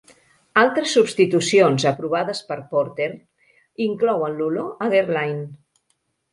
[0.61, 3.09] Altres substitucions aprovades per Porter
[3.91, 5.49] inclouen l'olor a Guerlain.